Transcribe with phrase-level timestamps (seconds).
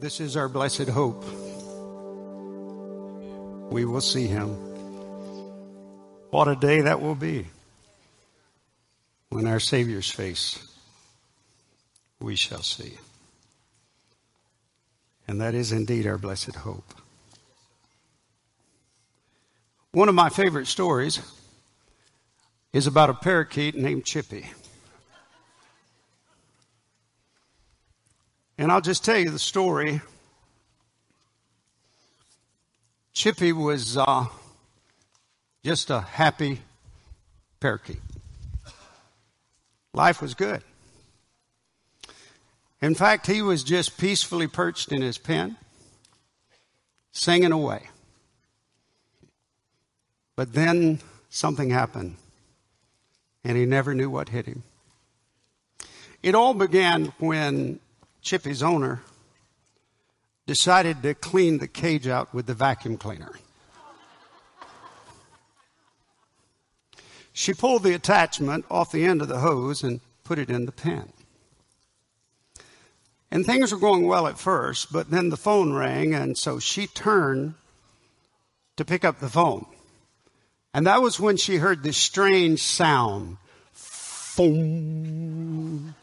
[0.00, 1.22] This is our blessed hope.
[3.70, 4.48] We will see him.
[6.30, 7.48] What a day that will be
[9.28, 10.58] when our Savior's face
[12.18, 12.96] we shall see.
[15.28, 16.94] And that is indeed our blessed hope.
[19.92, 21.20] One of my favorite stories
[22.72, 24.46] is about a parakeet named Chippy.
[28.60, 30.02] And I'll just tell you the story.
[33.14, 34.26] Chippy was uh,
[35.64, 36.60] just a happy
[37.58, 38.02] parakeet.
[39.94, 40.62] Life was good.
[42.82, 45.56] In fact, he was just peacefully perched in his pen,
[47.12, 47.88] singing away.
[50.36, 52.16] But then something happened,
[53.42, 54.64] and he never knew what hit him.
[56.22, 57.80] It all began when
[58.22, 59.02] Chippy's owner
[60.46, 63.32] decided to clean the cage out with the vacuum cleaner.
[67.32, 70.72] She pulled the attachment off the end of the hose and put it in the
[70.72, 71.12] pen.
[73.30, 76.88] And things were going well at first, but then the phone rang, and so she
[76.88, 77.54] turned
[78.76, 79.66] to pick up the phone.
[80.74, 83.36] And that was when she heard this strange sound.
[83.72, 85.94] Phone.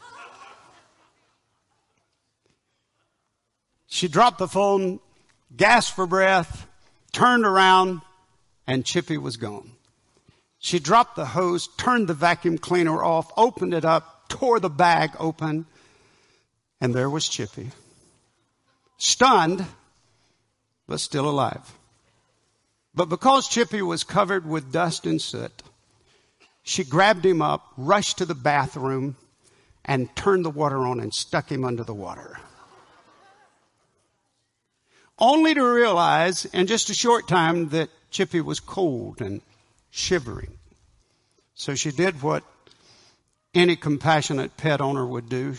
[3.88, 5.00] She dropped the phone,
[5.56, 6.66] gasped for breath,
[7.12, 8.02] turned around,
[8.66, 9.72] and Chippy was gone.
[10.58, 15.10] She dropped the hose, turned the vacuum cleaner off, opened it up, tore the bag
[15.18, 15.66] open,
[16.80, 17.70] and there was Chippy.
[18.98, 19.64] Stunned,
[20.86, 21.72] but still alive.
[22.94, 25.62] But because Chippy was covered with dust and soot,
[26.62, 29.16] she grabbed him up, rushed to the bathroom,
[29.84, 32.38] and turned the water on and stuck him under the water.
[35.18, 39.40] Only to realize in just a short time that Chippy was cold and
[39.90, 40.56] shivering.
[41.54, 42.44] So she did what
[43.54, 45.56] any compassionate pet owner would do.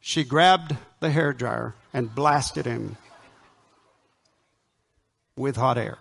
[0.00, 2.96] She grabbed the hair dryer and blasted him
[5.36, 5.98] with hot air.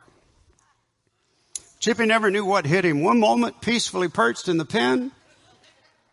[1.79, 3.01] Chippy never knew what hit him.
[3.01, 5.11] One moment peacefully perched in the pen.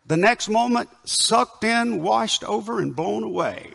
[0.07, 3.73] The next moment sucked in, washed over, and blown away.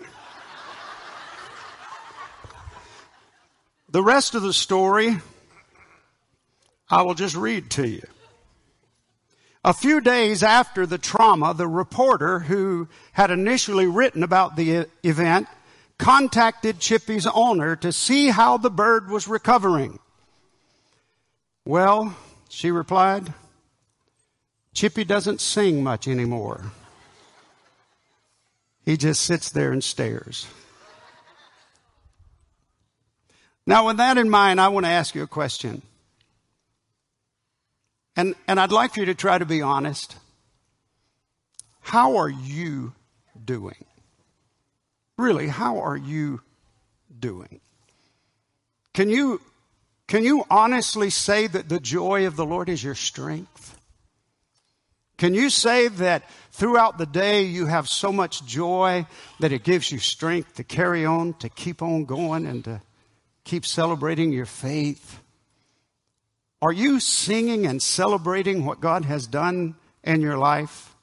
[3.95, 5.19] The rest of the story
[6.91, 8.03] I will just read to you.
[9.65, 15.47] A few days after the trauma, the reporter who had initially written about the event
[15.97, 20.01] contacted Chippy's owner to see how the bird was recovering.
[21.65, 22.17] Well,
[22.49, 23.33] she replied,
[24.73, 26.73] Chippy doesn't sing much anymore.
[28.85, 30.49] He just sits there and stares.
[33.67, 35.83] Now, with that in mind, I want to ask you a question.
[38.17, 40.17] And, and I'd like for you to try to be honest.
[41.81, 42.93] How are you
[43.43, 43.85] doing?
[45.17, 46.41] Really, how are you
[47.19, 47.61] doing?
[48.93, 49.41] Can you,
[50.07, 53.79] can you honestly say that the joy of the Lord is your strength?
[55.17, 59.07] Can you say that throughout the day you have so much joy
[59.41, 62.83] that it gives you strength to carry on, to keep on going, and to
[63.45, 65.21] keep celebrating your faith?
[66.61, 70.95] Are you singing and celebrating what God has done in your life?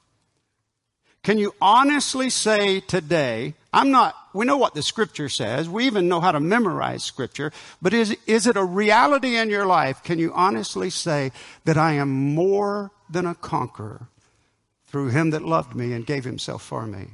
[1.22, 5.68] Can you honestly say today, I'm not, we know what the scripture says.
[5.68, 9.64] We even know how to memorize scripture, but is, is it a reality in your
[9.64, 10.02] life?
[10.02, 11.30] Can you honestly say
[11.64, 14.08] that I am more than a conqueror
[14.88, 17.06] through him that loved me and gave himself for me?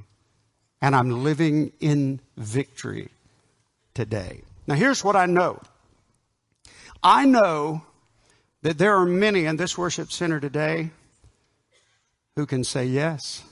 [0.81, 3.11] And I'm living in victory
[3.93, 4.41] today.
[4.69, 5.61] Now here's what I know.
[7.03, 7.83] I know
[8.61, 10.91] that there are many in this worship center today
[12.37, 13.43] who can say yes.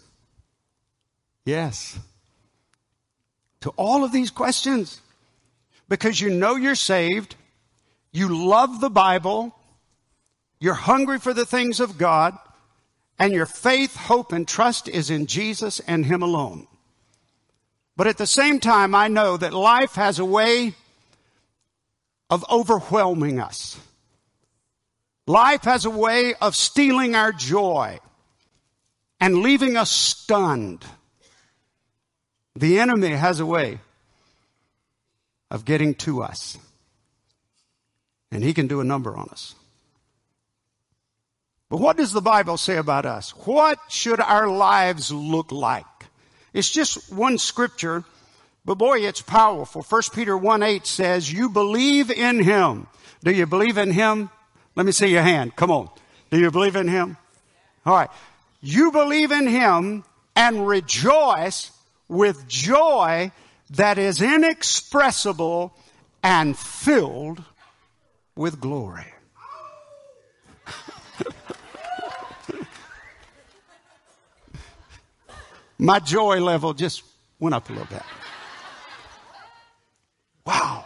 [1.47, 1.99] Yes.
[3.63, 5.01] To all of these questions.
[5.89, 7.35] Because you know you're saved.
[8.13, 9.57] You love the Bible.
[10.61, 12.37] You're hungry for the things of God.
[13.19, 16.67] And your faith, hope, and trust is in Jesus and Him alone.
[17.97, 20.75] But at the same time, I know that life has a way
[22.31, 23.79] of overwhelming us.
[25.27, 27.99] Life has a way of stealing our joy
[29.21, 30.85] and leaving us stunned.
[32.55, 33.81] The enemy has a way
[35.51, 36.59] of getting to us.
[38.31, 39.55] And he can do a number on us.
[41.69, 43.31] But what does the Bible say about us?
[43.31, 45.85] What should our lives look like?
[46.53, 48.05] It's just one scripture,
[48.67, 49.83] but boy, it's powerful.
[49.83, 52.89] 1 Peter 1 8 says, You believe in him.
[53.23, 54.29] Do you believe in him?
[54.75, 55.55] Let me see your hand.
[55.55, 55.89] Come on.
[56.31, 57.17] Do you believe in him?
[57.87, 58.11] All right.
[58.61, 60.03] You believe in him
[60.35, 61.71] and rejoice
[62.09, 63.31] with joy
[63.71, 65.73] that is inexpressible
[66.25, 67.45] and filled
[68.35, 69.07] with glory.
[75.79, 77.05] My joy level just
[77.39, 78.03] went up a little bit.
[80.47, 80.85] Wow.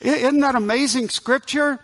[0.00, 1.78] Isn't that amazing scripture?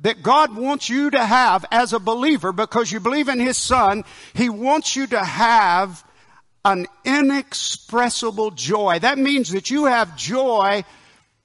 [0.00, 4.04] That God wants you to have as a believer because you believe in His Son.
[4.34, 6.04] He wants you to have
[6.66, 8.98] an inexpressible joy.
[8.98, 10.84] That means that you have joy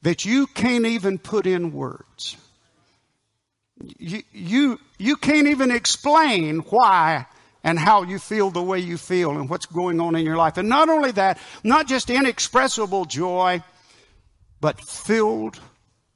[0.01, 2.35] that you can't even put in words.
[3.97, 7.27] You, you, you can't even explain why
[7.63, 10.57] and how you feel the way you feel and what's going on in your life.
[10.57, 13.63] And not only that, not just inexpressible joy,
[14.61, 15.59] but filled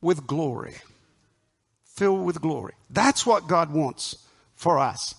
[0.01, 0.75] with glory.
[1.83, 2.73] Filled with glory.
[2.89, 4.17] That's what God wants
[4.55, 5.15] for us.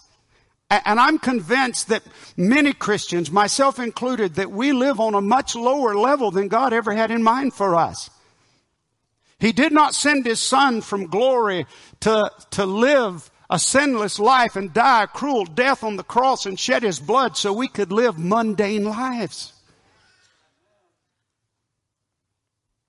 [0.71, 2.03] And I'm convinced that
[2.37, 6.93] many Christians, myself included, that we live on a much lower level than God ever
[6.93, 8.11] had in mind for us.
[9.39, 11.67] He did not send his son from glory
[12.01, 16.59] to, to live a sinless life and die a cruel death on the cross and
[16.59, 19.53] shed his blood so we could live mundane lives.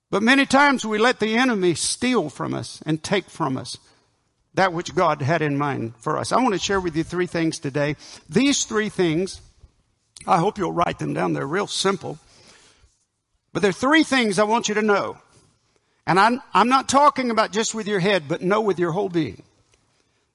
[0.10, 3.78] But many times we let the enemy steal from us and take from us
[4.54, 6.32] that which God had in mind for us.
[6.32, 7.96] I want to share with you three things today.
[8.30, 9.42] These three things,
[10.26, 11.34] I hope you'll write them down.
[11.34, 12.18] They're real simple.
[13.54, 15.18] But there are three things I want you to know.
[16.08, 19.10] And I'm, I'm not talking about just with your head, but know with your whole
[19.10, 19.44] being.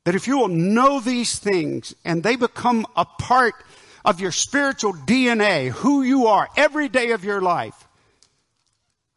[0.04, 3.54] That if you will know these things and they become a part
[4.04, 7.88] of your spiritual DNA, who you are every day of your life,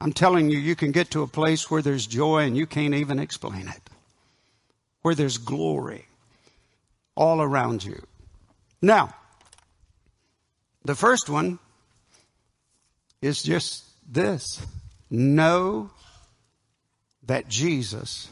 [0.01, 2.93] I'm telling you, you can get to a place where there's joy and you can't
[2.93, 3.81] even explain it
[5.05, 6.07] where there's glory
[7.13, 8.01] all around you.
[8.81, 9.13] Now,
[10.83, 11.59] the first one
[13.21, 14.65] is just this.
[15.11, 15.91] Know
[17.27, 18.29] that Jesus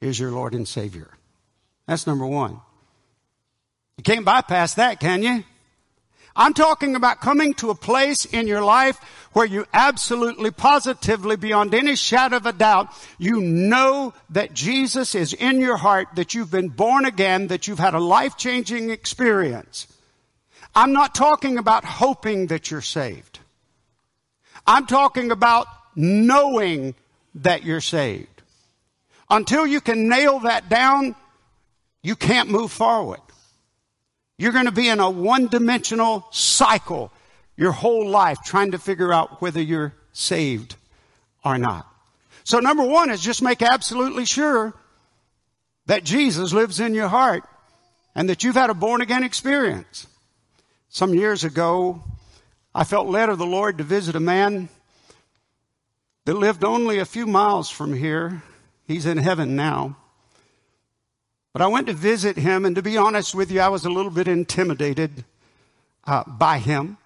[0.00, 1.10] is your Lord and Savior.
[1.88, 2.60] That's number one.
[3.96, 5.42] You can't bypass that, can you?
[6.34, 8.98] I'm talking about coming to a place in your life
[9.32, 12.88] where you absolutely positively beyond any shadow of a doubt,
[13.18, 17.78] you know that Jesus is in your heart, that you've been born again, that you've
[17.78, 19.86] had a life changing experience.
[20.74, 23.40] I'm not talking about hoping that you're saved.
[24.66, 26.94] I'm talking about knowing
[27.34, 28.42] that you're saved.
[29.28, 31.14] Until you can nail that down,
[32.02, 33.20] you can't move forward.
[34.38, 37.12] You're going to be in a one dimensional cycle
[37.56, 40.76] your whole life trying to figure out whether you're saved
[41.44, 41.86] or not.
[42.44, 44.74] So number one is just make absolutely sure
[45.86, 47.44] that Jesus lives in your heart
[48.14, 50.06] and that you've had a born again experience.
[50.88, 52.02] Some years ago,
[52.74, 54.68] I felt led of the Lord to visit a man
[56.24, 58.42] that lived only a few miles from here.
[58.86, 59.96] He's in heaven now.
[61.52, 63.90] But I went to visit him, and to be honest with you, I was a
[63.90, 65.24] little bit intimidated
[66.04, 66.96] uh, by him.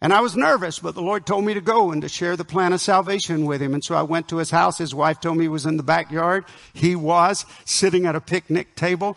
[0.00, 2.44] And I was nervous, but the Lord told me to go and to share the
[2.44, 3.72] plan of salvation with him.
[3.72, 4.76] And so I went to his house.
[4.76, 6.44] His wife told me he was in the backyard.
[6.74, 9.16] He was sitting at a picnic table.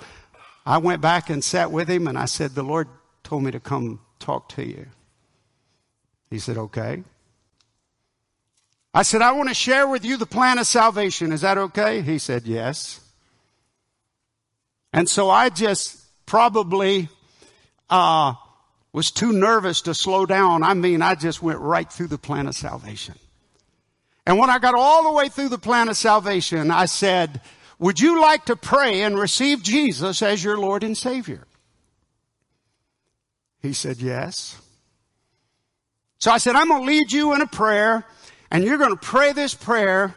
[0.65, 2.87] I went back and sat with him, and I said, The Lord
[3.23, 4.85] told me to come talk to you.
[6.29, 7.03] He said, Okay.
[8.93, 11.31] I said, I want to share with you the plan of salvation.
[11.31, 12.01] Is that okay?
[12.01, 13.01] He said, Yes.
[14.93, 17.09] And so I just probably
[17.89, 18.33] uh,
[18.93, 20.63] was too nervous to slow down.
[20.63, 23.15] I mean, I just went right through the plan of salvation.
[24.25, 27.41] And when I got all the way through the plan of salvation, I said,
[27.79, 31.45] would you like to pray and receive Jesus as your Lord and Savior?
[33.61, 34.59] He said, yes.
[36.19, 38.05] So I said, I'm going to lead you in a prayer
[38.49, 40.15] and you're going to pray this prayer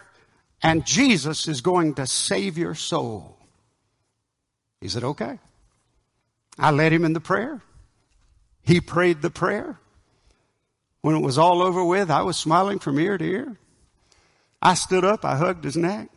[0.63, 3.40] and Jesus is going to save your soul.
[4.81, 5.39] He said, okay.
[6.59, 7.61] I led him in the prayer.
[8.63, 9.79] He prayed the prayer.
[11.03, 13.57] When it was all over with, I was smiling from ear to ear.
[14.61, 16.09] I stood up, I hugged his neck.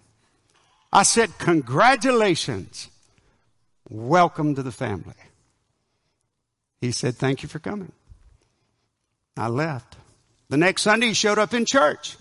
[0.92, 2.90] I said, congratulations.
[3.90, 5.16] Welcome to the family.
[6.82, 7.94] He said, thank you for coming.
[9.38, 9.96] I left.
[10.50, 12.18] The next Sunday he showed up in church.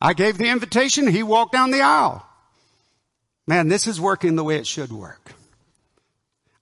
[0.00, 1.08] I gave the invitation.
[1.08, 2.24] He walked down the aisle.
[3.48, 5.32] Man, this is working the way it should work.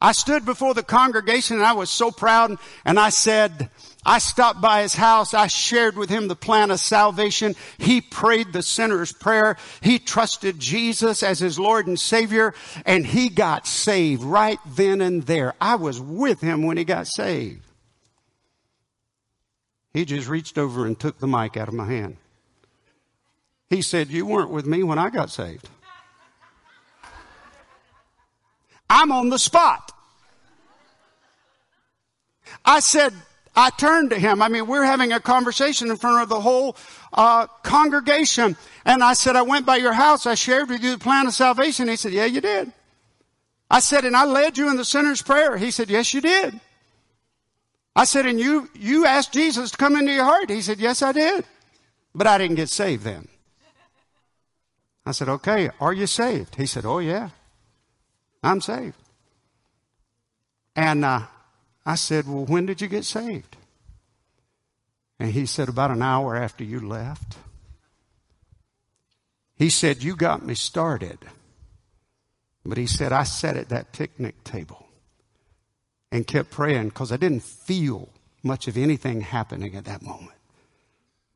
[0.00, 3.70] I stood before the congregation and I was so proud and I said,
[4.04, 5.34] I stopped by his house.
[5.34, 7.56] I shared with him the plan of salvation.
[7.78, 9.56] He prayed the sinner's prayer.
[9.80, 15.24] He trusted Jesus as his Lord and Savior and he got saved right then and
[15.24, 15.54] there.
[15.60, 17.64] I was with him when he got saved.
[19.92, 22.18] He just reached over and took the mic out of my hand.
[23.70, 25.68] He said, you weren't with me when I got saved.
[28.88, 29.92] I'm on the spot.
[32.64, 33.12] I said,
[33.54, 34.42] I turned to him.
[34.42, 36.76] I mean, we're having a conversation in front of the whole
[37.12, 38.56] uh, congregation.
[38.84, 40.26] And I said, I went by your house.
[40.26, 41.88] I shared with you the plan of salvation.
[41.88, 42.72] He said, yeah, you did.
[43.70, 45.56] I said, and I led you in the sinner's prayer.
[45.56, 46.60] He said, yes, you did.
[47.96, 50.50] I said, and you, you asked Jesus to come into your heart.
[50.50, 51.44] He said, yes, I did.
[52.14, 53.28] But I didn't get saved then.
[55.04, 56.56] I said, okay, are you saved?
[56.56, 57.30] He said, oh yeah.
[58.46, 58.94] I'm saved.
[60.76, 61.22] And uh,
[61.84, 63.56] I said, Well, when did you get saved?
[65.18, 67.38] And he said, About an hour after you left.
[69.56, 71.18] He said, You got me started.
[72.64, 74.86] But he said, I sat at that picnic table
[76.12, 78.08] and kept praying because I didn't feel
[78.42, 80.38] much of anything happening at that moment.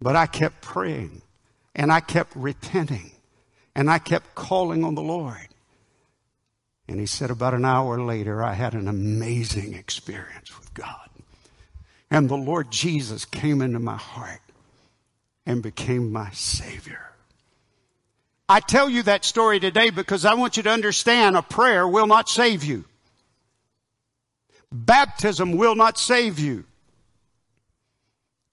[0.01, 1.23] But I kept praying
[1.75, 3.13] and I kept repenting
[3.75, 5.50] and I kept calling on the Lord.
[6.91, 11.09] And he said, about an hour later, I had an amazing experience with God.
[12.11, 14.41] And the Lord Jesus came into my heart
[15.47, 17.13] and became my Savior.
[18.49, 22.09] I tell you that story today because I want you to understand a prayer will
[22.09, 22.85] not save you.
[24.73, 26.65] Baptism will not save you.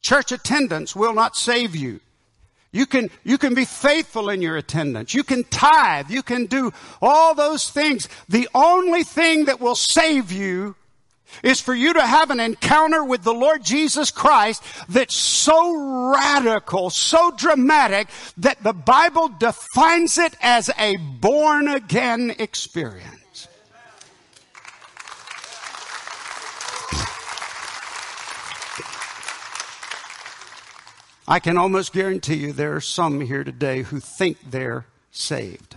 [0.04, 2.02] Church attendance will not save you.
[2.72, 5.14] You can, you can be faithful in your attendance.
[5.14, 6.10] You can tithe.
[6.10, 6.72] You can do
[7.02, 8.10] all those things.
[8.28, 10.76] The only thing that will save you
[11.44, 16.90] is for you to have an encounter with the Lord Jesus Christ that's so radical,
[16.90, 18.08] so dramatic
[18.38, 23.27] that the Bible defines it as a born again experience.
[31.28, 35.76] I can almost guarantee you there are some here today who think they're saved.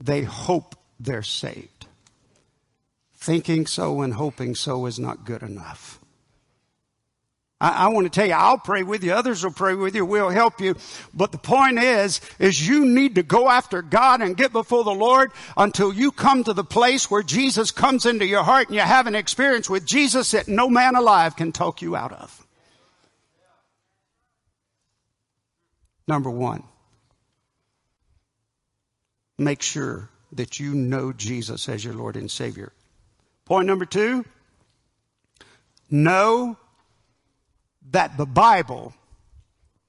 [0.00, 1.86] They hope they're saved.
[3.14, 6.00] Thinking so and hoping so is not good enough.
[7.60, 9.12] I, I, want to tell you, I'll pray with you.
[9.12, 10.04] Others will pray with you.
[10.04, 10.74] We'll help you.
[11.14, 14.90] But the point is, is you need to go after God and get before the
[14.90, 18.82] Lord until you come to the place where Jesus comes into your heart and you
[18.82, 22.43] have an experience with Jesus that no man alive can talk you out of.
[26.06, 26.64] Number one,
[29.38, 32.72] make sure that you know Jesus as your Lord and Savior.
[33.44, 34.24] Point number two,
[35.90, 36.56] know
[37.90, 38.94] that the Bible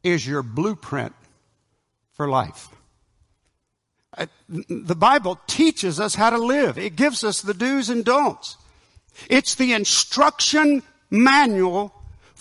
[0.04, 1.14] is your blueprint
[2.14, 2.70] for life.
[4.18, 6.78] Uh, the Bible teaches us how to live.
[6.78, 8.58] It gives us the do's and don'ts.
[9.30, 11.94] It's the instruction manual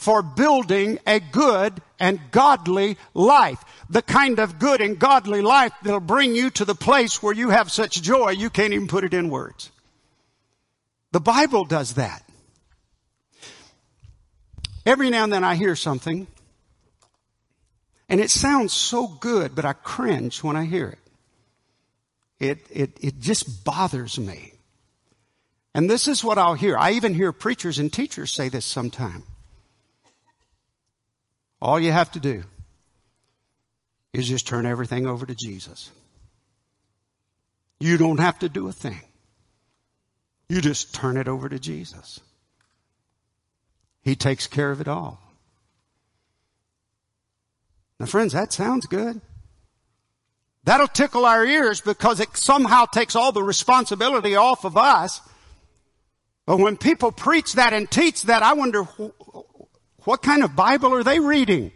[0.05, 3.65] for building a good and godly life.
[3.89, 7.49] The kind of good and godly life that'll bring you to the place where you
[7.49, 9.71] have such joy you can't even put it in words.
[11.13, 12.23] The Bible does that.
[14.85, 16.27] Every now and then I hear something
[18.07, 20.99] and it sounds so good, but I cringe when I hear it.
[22.39, 24.53] It, it, it just bothers me.
[25.75, 26.77] And this is what I'll hear.
[26.77, 29.25] I even hear preachers and teachers say this sometimes.
[31.65, 32.45] All you have to do
[34.13, 35.91] is just turn everything over to Jesus.
[37.81, 39.01] You don't have to do a thing.
[40.47, 42.21] You just turn it over to Jesus.
[44.03, 45.19] He takes care of it all.
[47.99, 49.23] Now, friends, that sounds good.
[50.65, 55.23] That'll tickle our ears because it somehow takes all the responsibility off of us.
[56.45, 58.87] But when people preach that and teach that, I wonder
[60.05, 61.73] what kind of Bible are they reading?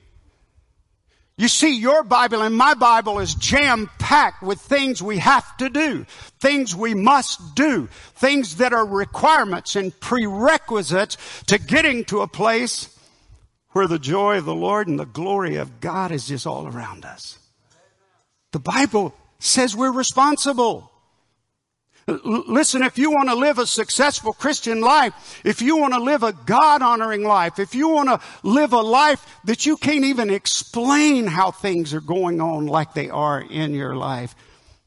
[1.38, 5.70] You see, your Bible and my Bible is jam packed with things we have to
[5.70, 6.04] do,
[6.40, 11.16] things we must do, things that are requirements and prerequisites
[11.46, 12.92] to getting to a place
[13.70, 17.04] where the joy of the Lord and the glory of God is just all around
[17.04, 17.38] us.
[18.50, 20.90] The Bible says we're responsible.
[22.08, 26.22] Listen, if you want to live a successful Christian life, if you want to live
[26.22, 30.30] a God honoring life, if you want to live a life that you can't even
[30.30, 34.34] explain how things are going on like they are in your life,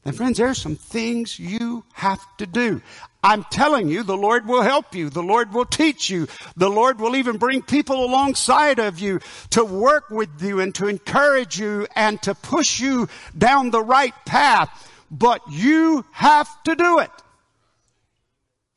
[0.04, 2.82] then friends, there are some things you have to do.
[3.24, 5.12] I'm telling you, the Lord will help you.
[5.12, 6.28] The Lord will teach you.
[6.58, 9.20] The Lord will even bring people alongside of you
[9.52, 14.16] to work with you and to encourage you and to push you down the right
[14.26, 17.12] path but you have to do it.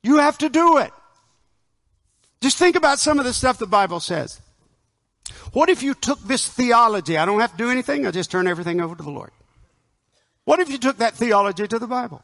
[0.02, 0.92] You have to do it.
[2.40, 4.40] Just think about some of the stuff the Bible says.
[5.52, 7.16] What if you took this theology?
[7.16, 8.06] I don't have to do anything.
[8.06, 9.30] I just turn everything over to the Lord.
[10.44, 12.22] What if you took that theology to the Bible?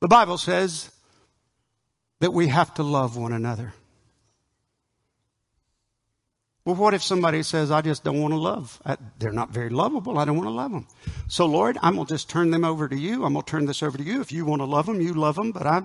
[0.00, 0.90] The Bible says
[2.18, 3.74] that we have to love one another.
[6.64, 8.80] Well, what if somebody says, I just don't want to love?
[8.86, 10.16] I, they're not very lovable.
[10.18, 10.86] I don't want to love them.
[11.26, 13.24] So, Lord, I'm going to just turn them over to you.
[13.24, 14.20] I'm going to turn this over to you.
[14.20, 15.82] If you want to love them, you love them, but I.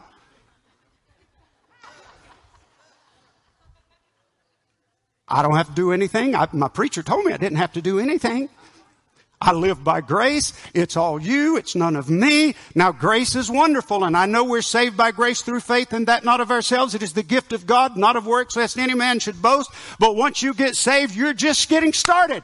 [5.28, 6.36] I don't have to do anything.
[6.36, 8.48] I, my preacher told me I didn't have to do anything.
[9.40, 10.52] I live by grace.
[10.74, 11.58] It's all you.
[11.58, 12.56] It's none of me.
[12.74, 16.26] Now grace is wonderful and I know we're saved by grace through faith and that
[16.26, 16.96] not of ourselves.
[16.96, 19.70] It is the gift of God, not of works lest any man should boast.
[20.00, 22.44] But once you get saved, you're just getting started.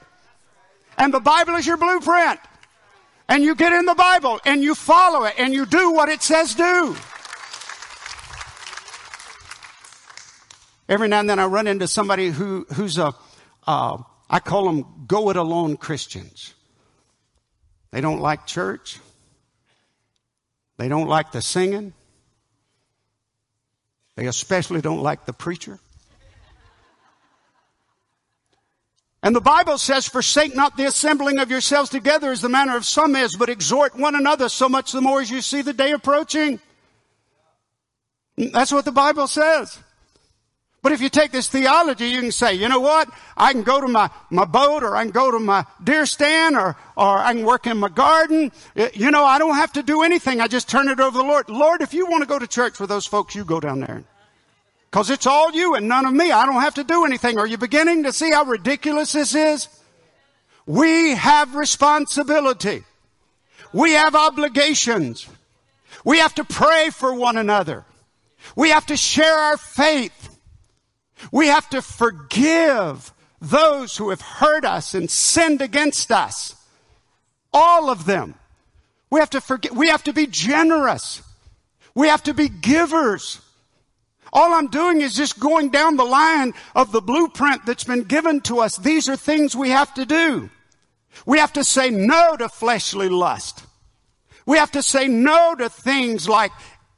[0.96, 2.40] And the Bible is your blueprint.
[3.28, 6.22] And you get in the Bible and you follow it and you do what it
[6.22, 6.96] says do.
[10.88, 13.16] Every now and then I run into somebody who, who's a,
[13.66, 13.98] uh,
[14.30, 16.54] I call them go it alone Christians.
[17.94, 19.00] They don't like church.
[20.78, 21.94] They don't like the singing.
[24.16, 25.80] They especially don't like the preacher.
[29.22, 32.84] And the Bible says, forsake not the assembling of yourselves together as the manner of
[32.84, 35.92] some is, but exhort one another so much the more as you see the day
[35.92, 36.60] approaching.
[38.38, 39.78] That's what the Bible says.
[40.84, 43.10] But if you take this theology, you can say, you know what?
[43.38, 46.58] I can go to my, my boat or I can go to my deer stand
[46.58, 48.52] or, or I can work in my garden.
[48.94, 50.42] You know, I don't have to do anything.
[50.42, 51.48] I just turn it over to the Lord.
[51.48, 54.04] Lord, if you want to go to church with those folks, you go down there.
[54.92, 56.32] Cause it's all you and none of me.
[56.32, 57.40] I don't have to do anything.
[57.40, 59.70] Are you beginning to see how ridiculous this is?
[60.66, 62.84] We have responsibility.
[63.72, 65.28] We have obligations.
[66.04, 67.86] We have to pray for one another.
[68.56, 70.23] We have to share our faith.
[71.32, 76.56] We have to forgive those who have hurt us and sinned against us.
[77.52, 78.36] All of them.
[79.10, 81.22] We have to forget, we have to be generous.
[81.94, 83.42] We have to be givers.
[84.32, 88.42] All I'm doing is just going down the line of the blueprint that's been given
[88.42, 88.78] to us.
[88.78, 90.50] These are things we have to do.
[91.28, 93.64] We have to say no to fleshly lust.
[94.46, 96.52] We have to say no to things like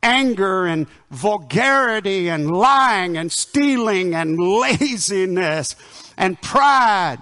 [0.05, 5.75] anger and vulgarity and lying and stealing and laziness
[6.15, 7.17] and pride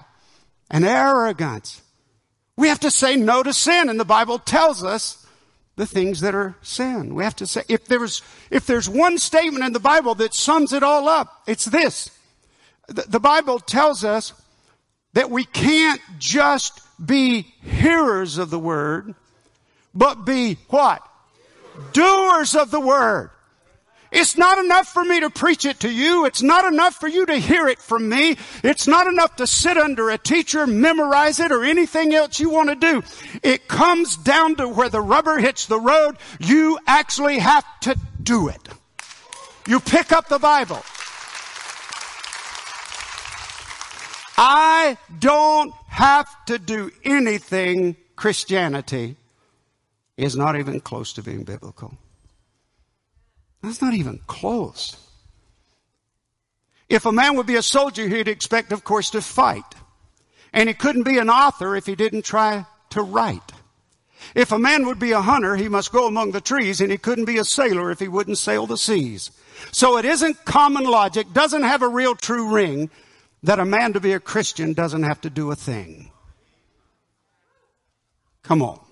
[0.70, 1.82] and arrogance.
[2.58, 5.26] We have to say no to sin and the Bible tells us
[5.76, 7.16] the things that are sin.
[7.16, 10.72] We have to say, if there's, if there's one statement in the Bible that sums
[10.74, 12.12] it all up, it's this.
[12.88, 14.34] The, the Bible tells us
[15.14, 19.16] that we can't just be hearers of the word,
[19.96, 21.02] but be what?
[21.92, 23.30] Doers of the word.
[24.14, 26.26] It's not enough for me to preach it to you.
[26.26, 28.38] It's not enough for you to hear it from me.
[28.64, 32.70] It's not enough to sit under a teacher, memorize it, or anything else you want
[32.70, 33.02] to do.
[33.42, 36.18] It comes down to where the rubber hits the road.
[36.40, 38.70] You actually have to do it.
[39.68, 40.84] You pick up the Bible.
[44.38, 49.16] I don't have to do anything Christianity
[50.18, 51.98] is not even close to being biblical.
[53.62, 54.98] That's not even close.
[56.90, 59.64] If a man would be a soldier, he'd expect, of course, to fight.
[60.52, 63.52] And he couldn't be an author if he didn't try to write.
[64.36, 66.98] If a man would be a hunter, he must go among the trees, and he
[66.98, 69.32] couldn't be a sailor if he wouldn't sail the seas.
[69.72, 72.90] So it isn't common logic, doesn't have a real true ring,
[73.42, 76.12] that a man to be a Christian doesn't have to do a thing.
[78.44, 78.83] Come on.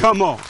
[0.00, 0.40] Come on.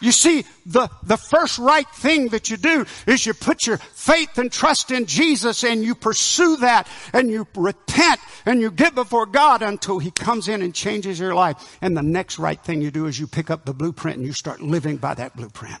[0.00, 4.38] You see, the, the first right thing that you do is you put your faith
[4.38, 9.26] and trust in Jesus and you pursue that and you repent and you get before
[9.26, 11.76] God until He comes in and changes your life.
[11.82, 14.32] And the next right thing you do is you pick up the blueprint and you
[14.32, 15.76] start living by that blueprint.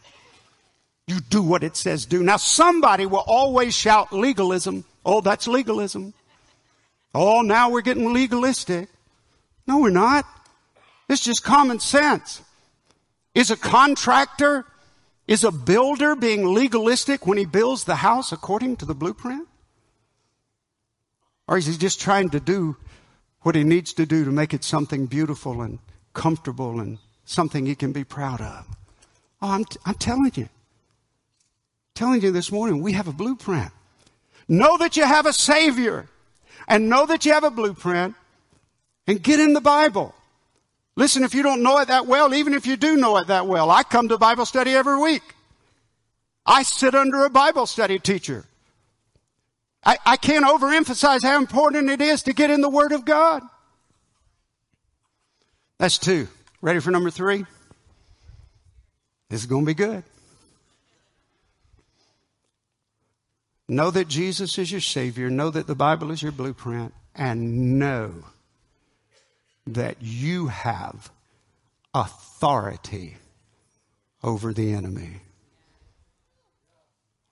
[1.06, 2.22] You do what it says do.
[2.22, 4.84] Now somebody will always shout legalism.
[5.06, 6.12] Oh, that's legalism.
[7.14, 8.88] Oh, now we're getting legalistic.
[9.66, 10.24] No, we're not.
[11.08, 12.42] It's just common sense.
[13.34, 14.66] Is a contractor,
[15.26, 19.48] is a builder being legalistic when he builds the house according to the blueprint?
[21.46, 22.76] Or is he just trying to do
[23.40, 25.78] what he needs to do to make it something beautiful and
[26.12, 28.66] comfortable and something he can be proud of?
[29.40, 30.48] Oh, I'm, t- I'm telling you.
[31.94, 33.70] telling you this morning, we have a blueprint.
[34.48, 36.08] Know that you have a savior
[36.68, 38.14] and know that you have a blueprint
[39.06, 40.14] and get in the Bible.
[40.94, 43.46] Listen, if you don't know it that well, even if you do know it that
[43.46, 45.22] well, I come to Bible study every week.
[46.44, 48.44] I sit under a Bible study teacher.
[49.84, 53.42] I, I can't overemphasize how important it is to get in the Word of God.
[55.78, 56.28] That's two.
[56.60, 57.46] Ready for number three?
[59.30, 60.02] This is going to be good.
[63.68, 65.28] Know that Jesus is your Savior.
[65.28, 66.94] Know that the Bible is your blueprint.
[67.14, 68.12] And know
[69.66, 71.10] that you have
[71.94, 73.16] authority
[74.22, 75.20] over the enemy.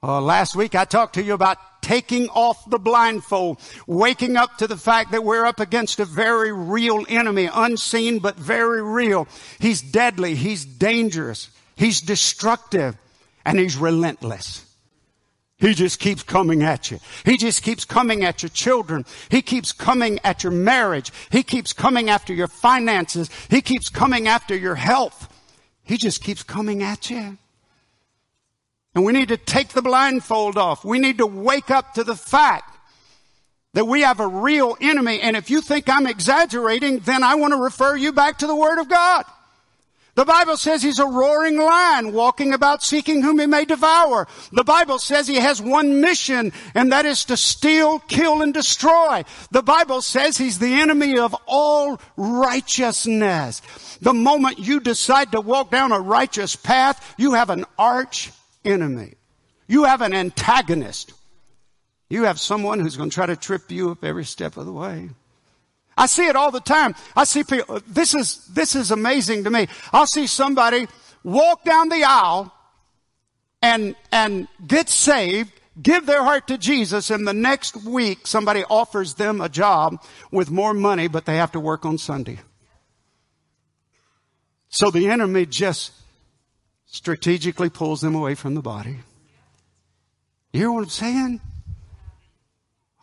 [0.03, 4.67] Uh, last week I talked to you about taking off the blindfold, waking up to
[4.67, 9.27] the fact that we're up against a very real enemy, unseen but very real.
[9.59, 12.97] He's deadly, he's dangerous, he's destructive,
[13.45, 14.65] and he's relentless.
[15.59, 16.99] He just keeps coming at you.
[17.25, 19.07] He just keeps coming at your children.
[19.31, 21.11] He keeps coming at your marriage.
[21.31, 23.31] He keeps coming after your finances.
[23.49, 25.33] He keeps coming after your health.
[25.83, 27.39] He just keeps coming at you.
[28.95, 30.85] And we need to take the blindfold off.
[30.85, 32.77] We need to wake up to the fact
[33.73, 35.21] that we have a real enemy.
[35.21, 38.57] And if you think I'm exaggerating, then I want to refer you back to the
[38.57, 39.25] Word of God.
[40.17, 44.27] The Bible says he's a roaring lion walking about seeking whom he may devour.
[44.51, 49.25] The Bible says he has one mission and that is to steal, kill, and destroy.
[49.51, 53.61] The Bible says he's the enemy of all righteousness.
[54.01, 58.33] The moment you decide to walk down a righteous path, you have an arch
[58.65, 59.17] enemy.
[59.69, 61.13] You have an antagonist.
[62.09, 64.73] You have someone who's going to try to trip you up every step of the
[64.73, 65.11] way.
[65.97, 66.95] I see it all the time.
[67.15, 69.67] I see people, this is, this is amazing to me.
[69.93, 70.87] I'll see somebody
[71.25, 72.53] walk down the aisle
[73.63, 79.15] and, and get saved, give their heart to Jesus, and the next week somebody offers
[79.15, 82.39] them a job with more money, but they have to work on Sunday.
[84.69, 85.93] So the enemy just
[86.87, 88.99] strategically pulls them away from the body.
[90.53, 91.41] You hear what I'm saying?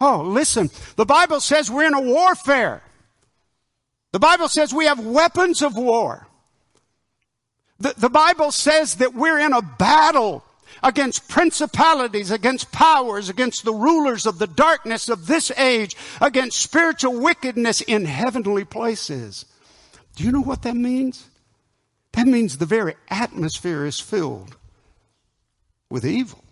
[0.05, 0.69] Oh, listen.
[0.97, 2.83] The Bible says we're in a warfare.
[4.11, 6.27] The Bible says we have weapons of war.
[7.79, 10.43] The, the Bible says that we're in a battle
[10.83, 17.17] against principalities, against powers, against the rulers of the darkness of this age, against spiritual
[17.21, 19.45] wickedness in heavenly places.
[20.17, 21.29] Do you know what that means?
[22.11, 24.57] That means the very atmosphere is filled
[25.89, 26.42] with evil.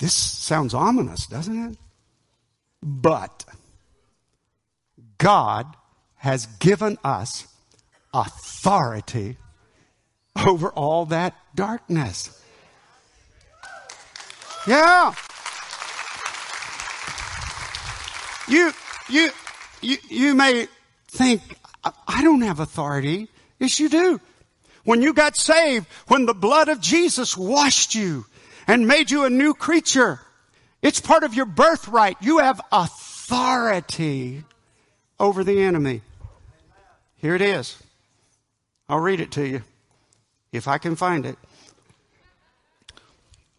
[0.00, 1.78] This sounds ominous, doesn't it?
[2.82, 3.44] But
[5.18, 5.66] God
[6.16, 7.46] has given us
[8.14, 9.36] authority
[10.46, 12.42] over all that darkness.
[14.66, 15.12] Yeah.
[18.48, 18.72] You,
[19.10, 19.30] you,
[19.82, 20.66] you, you may
[21.08, 21.42] think,
[21.84, 23.28] I don't have authority.
[23.58, 24.20] Yes, you do.
[24.84, 28.24] When you got saved, when the blood of Jesus washed you
[28.66, 30.20] and made you a new creature,
[30.82, 32.16] it's part of your birthright.
[32.20, 34.44] You have authority
[35.18, 36.02] over the enemy.
[37.16, 37.76] Here it is.
[38.88, 39.62] I'll read it to you
[40.52, 41.38] if I can find it.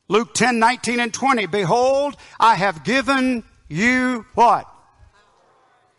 [0.08, 1.46] Luke 10, 19 and 20.
[1.46, 4.68] Behold, I have given you what?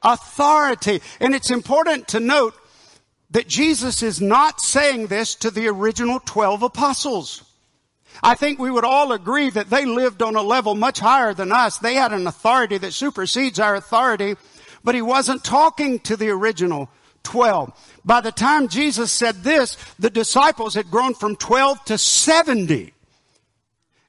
[0.03, 1.01] authority.
[1.21, 2.55] And it's important to note
[3.31, 7.45] that Jesus is not saying this to the original 12 apostles.
[8.23, 11.53] I think we would all agree that they lived on a level much higher than
[11.53, 11.79] us.
[11.79, 14.37] They had an authority that supersedes our authority,
[14.83, 16.89] but he wasn't talking to the original
[17.23, 17.73] 12.
[18.05, 22.93] By the time Jesus said this, the disciples had grown from 12 to 70.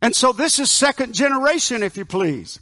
[0.02, 2.60] And so this is second generation, if you please.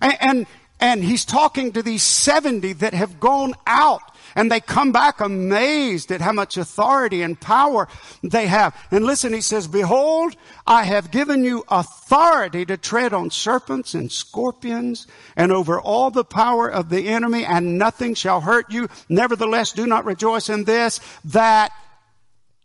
[0.00, 0.46] And, and,
[0.78, 6.12] and he's talking to these 70 that have gone out and they come back amazed
[6.12, 7.88] at how much authority and power
[8.22, 8.72] they have.
[8.92, 14.12] And listen, he says, behold, I have given you authority to tread on serpents and
[14.12, 18.88] scorpions and over all the power of the enemy and nothing shall hurt you.
[19.08, 21.72] Nevertheless, do not rejoice in this, that,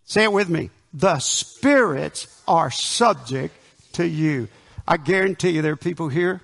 [0.06, 3.56] say it with me, the spirits are subject
[3.94, 4.48] to you.
[4.88, 6.40] I guarantee you there are people here.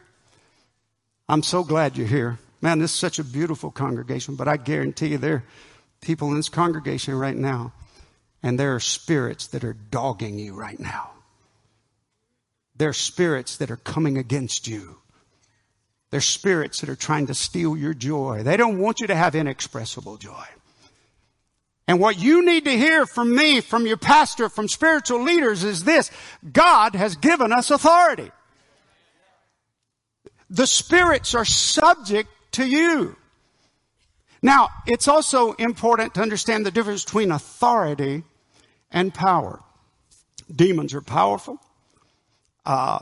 [1.28, 2.40] I'm so glad you're here.
[2.62, 5.44] Man, this is such a beautiful congregation, but I guarantee you there are
[6.02, 7.74] people in this congregation right now,
[8.44, 11.12] and there are spirits that are dogging you right now.
[12.76, 14.98] There are spirits that are coming against you.
[16.12, 18.44] There are spirits that are trying to steal your joy.
[18.44, 20.46] They don't want you to have inexpressible joy.
[21.88, 25.84] And what you need to hear from me, from your pastor, from spiritual leaders is
[25.84, 26.12] this.
[26.52, 28.32] God has given us authority.
[30.50, 33.16] The spirits are subject to you.
[34.42, 38.24] Now, it's also important to understand the difference between authority
[38.92, 39.60] and power.
[40.54, 41.60] Demons are powerful,
[42.66, 43.00] uh,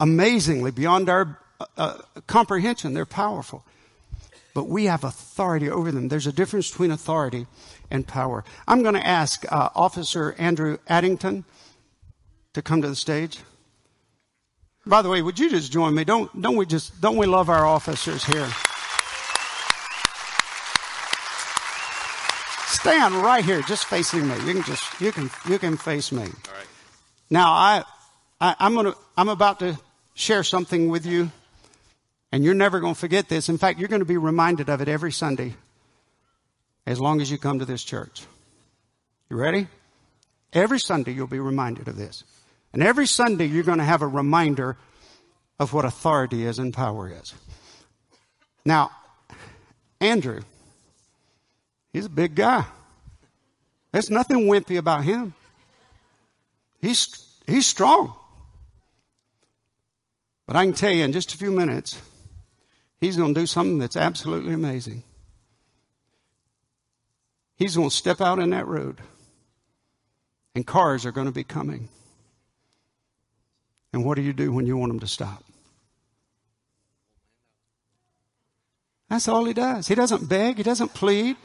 [0.00, 2.94] amazingly beyond our uh, uh comprehension.
[2.94, 3.64] They're powerful,
[4.54, 6.08] but we have authority over them.
[6.08, 7.46] There's a difference between authority
[7.90, 8.44] and power.
[8.66, 11.44] I'm going to ask uh, Officer Andrew Addington
[12.54, 13.38] to come to the stage.
[14.86, 16.04] By the way, would you just join me?
[16.04, 18.48] Don't, don't we just, don't we love our officers here?
[22.80, 24.34] Stand right here, just facing me.
[24.46, 26.22] You can just, you can, you can face me.
[26.22, 26.66] All right.
[27.28, 27.84] Now I,
[28.40, 29.76] I I'm gonna, I'm about to
[30.14, 31.32] share something with you
[32.30, 33.48] and you're never to forget this.
[33.48, 35.54] In fact, you're to be reminded of it every Sunday
[36.86, 38.24] as long as you come to this church.
[39.28, 39.66] You ready?
[40.52, 42.22] Every Sunday you'll be reminded of this.
[42.72, 44.76] And every Sunday you're to have a reminder
[45.58, 47.34] of what authority is and power is.
[48.64, 48.92] Now,
[50.00, 50.42] Andrew,
[51.92, 52.64] he's a big guy.
[53.92, 55.34] There's nothing wimpy about him.
[56.80, 58.14] He's, he's strong.
[60.46, 62.00] But I can tell you in just a few minutes,
[63.00, 65.02] he's going to do something that's absolutely amazing.
[67.56, 69.00] He's going to step out in that road,
[70.54, 71.88] and cars are going to be coming.
[73.92, 75.44] And what do you do when you want them to stop?
[79.10, 79.88] That's all he does.
[79.88, 81.36] He doesn't beg, he doesn't plead.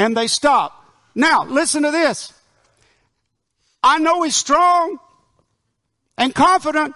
[0.00, 0.82] And they stop.
[1.14, 2.32] Now, listen to this.
[3.82, 4.98] I know he's strong
[6.16, 6.94] and confident,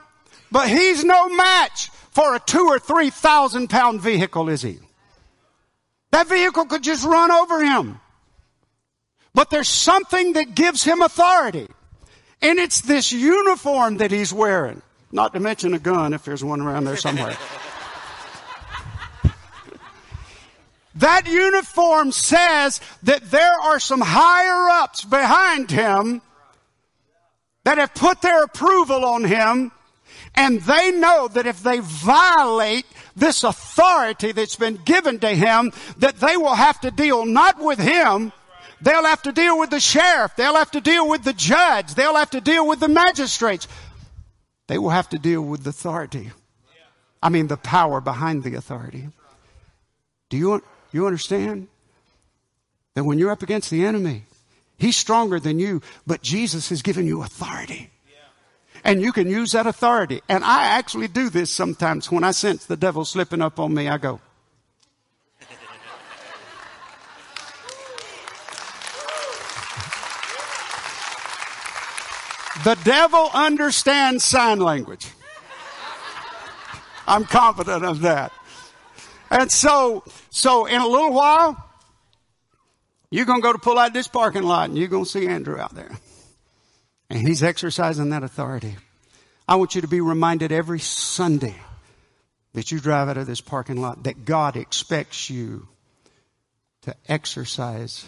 [0.50, 4.78] but he's no match for a two or three thousand pound vehicle, is he?
[6.12, 8.00] That vehicle could just run over him.
[9.34, 11.68] But there's something that gives him authority.
[12.40, 14.80] And it's this uniform that he's wearing.
[15.12, 17.36] Not to mention a gun if there's one around there somewhere.
[20.96, 26.22] that uniform says that there are some higher ups behind him
[27.64, 29.72] that have put their approval on him
[30.34, 36.16] and they know that if they violate this authority that's been given to him, that
[36.16, 38.32] they will have to deal not with him,
[38.80, 42.16] they'll have to deal with the sheriff, they'll have to deal with the judge, they'll
[42.16, 43.68] have to deal with the magistrates.
[44.66, 46.32] They will have to deal with the authority.
[47.22, 49.08] I mean, the power behind the authority.
[50.30, 50.62] Do you,
[50.94, 51.68] you understand?
[52.94, 54.24] That when you're up against the enemy,
[54.78, 57.90] He's stronger than you, but Jesus has given you authority.
[58.82, 60.20] And you can use that authority.
[60.28, 63.88] And I actually do this sometimes when I sense the devil slipping up on me.
[63.88, 64.20] I go,
[72.64, 75.08] The devil understands sign language.
[77.06, 78.32] I'm confident of that.
[79.30, 81.62] And so, so in a little while,
[83.10, 85.26] you're going to go to pull out this parking lot and you're going to see
[85.26, 85.90] Andrew out there.
[87.10, 88.76] And he's exercising that authority.
[89.46, 91.56] I want you to be reminded every Sunday
[92.54, 95.68] that you drive out of this parking lot that God expects you
[96.82, 98.06] to exercise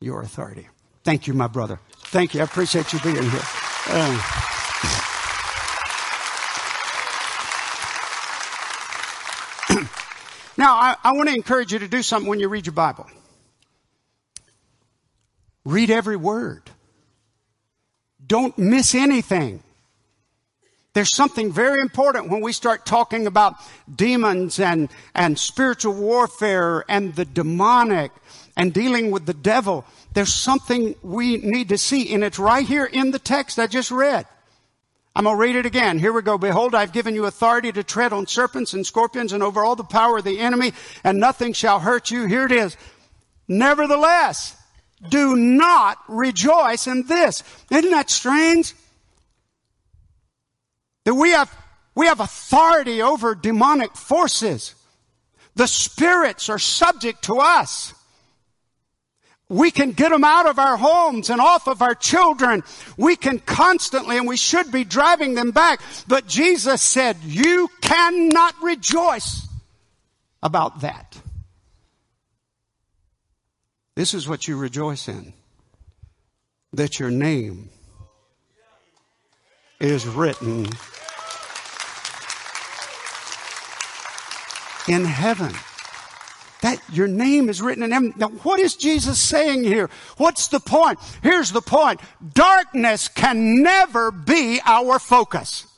[0.00, 0.68] your authority.
[1.04, 1.80] Thank you, my brother.
[2.06, 2.40] Thank you.
[2.40, 3.40] I appreciate you being here.
[3.88, 4.45] Uh,
[10.56, 13.06] now, I, I want to encourage you to do something when you read your Bible.
[15.64, 16.62] Read every word.
[18.24, 19.62] Don't miss anything.
[20.94, 23.56] There's something very important when we start talking about
[23.94, 28.12] demons and, and spiritual warfare and the demonic
[28.56, 29.84] and dealing with the devil.
[30.14, 33.90] There's something we need to see, and it's right here in the text I just
[33.90, 34.26] read.
[35.16, 35.98] I'm going to read it again.
[35.98, 36.36] Here we go.
[36.36, 39.82] Behold, I've given you authority to tread on serpents and scorpions and over all the
[39.82, 42.26] power of the enemy, and nothing shall hurt you.
[42.26, 42.76] Here it is.
[43.48, 44.54] Nevertheless,
[45.08, 47.42] do not rejoice in this.
[47.70, 48.74] Isn't that strange?
[51.04, 51.50] That we have
[51.94, 54.74] We have authority over demonic forces.
[55.54, 57.94] The spirits are subject to us.
[59.48, 62.64] We can get them out of our homes and off of our children.
[62.96, 65.80] We can constantly, and we should be driving them back.
[66.08, 69.46] But Jesus said, you cannot rejoice
[70.42, 71.16] about that.
[73.94, 75.32] This is what you rejoice in.
[76.72, 77.70] That your name
[79.78, 80.66] is written
[84.88, 85.54] in heaven.
[86.66, 88.12] That your name is written in heaven.
[88.16, 89.88] Now, what is Jesus saying here?
[90.16, 90.98] What's the point?
[91.22, 92.00] Here's the point.
[92.34, 95.68] Darkness can never be our focus.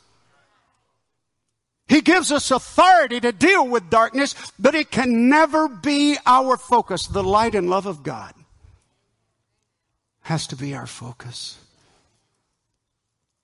[1.89, 7.07] He gives us authority to deal with darkness, but it can never be our focus.
[7.07, 8.33] The light and love of God
[10.23, 11.59] has to be our focus.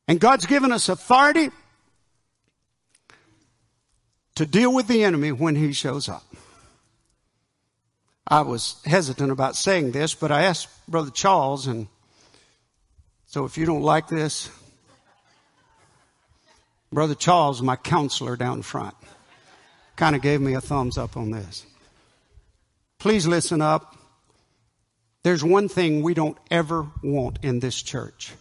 [0.09, 1.51] And God's given us authority
[4.35, 6.25] to deal with the enemy when he shows up.
[8.27, 11.89] I was hesitant about saying this, but I asked Brother Charles, and
[13.27, 14.49] so if you don't like this,
[16.91, 18.95] Brother Charles, my counselor down front,
[19.97, 21.67] kind of gave me a thumbs up on this.
[22.99, 23.97] Please listen up.
[25.23, 28.33] There's one thing we don't ever want in this church.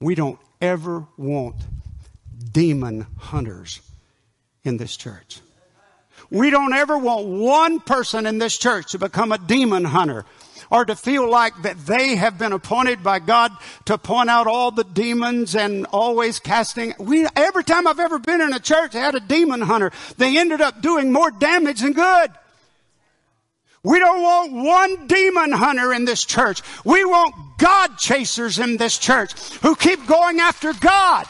[0.00, 1.56] We don't ever want
[2.52, 3.80] demon hunters
[4.62, 5.40] in this church.
[6.30, 10.24] We don't ever want one person in this church to become a demon hunter
[10.70, 13.52] or to feel like that they have been appointed by God
[13.86, 16.94] to point out all the demons and always casting.
[16.98, 20.36] We, every time I've ever been in a church that had a demon hunter, they
[20.38, 22.30] ended up doing more damage than good.
[23.82, 26.60] We don't want one demon hunter in this church.
[26.84, 31.26] We want God chasers in this church who keep going after God.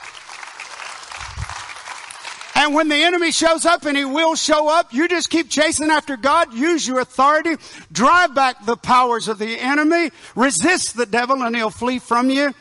[2.58, 5.90] And when the enemy shows up, and he will show up, you just keep chasing
[5.90, 7.54] after God, use your authority,
[7.92, 12.52] drive back the powers of the enemy, resist the devil and he'll flee from you,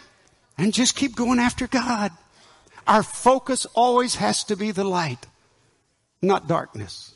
[0.55, 2.11] and just keep going after God.
[2.85, 5.25] Our focus always has to be the light,
[6.21, 7.15] not darkness.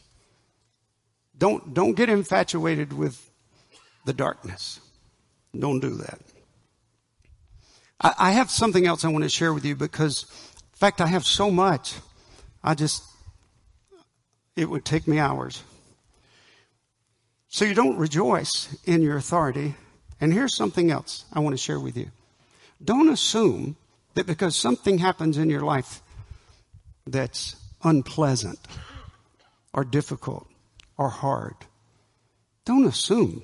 [1.37, 3.29] Don't, don't get infatuated with
[4.05, 4.79] the darkness.
[5.57, 6.19] Don't do that.
[8.01, 10.23] I, I have something else I want to share with you because,
[10.73, 11.93] in fact, I have so much.
[12.63, 13.04] I just,
[14.56, 15.63] it would take me hours.
[17.47, 19.76] So you don't rejoice in your authority.
[20.19, 22.12] And here's something else I want to share with you.
[22.84, 23.76] Don't assume
[24.13, 26.02] that because something happens in your life
[27.06, 28.60] that's unpleasant
[29.74, 30.47] or difficult
[30.97, 31.56] or hard,
[32.65, 33.43] don't assume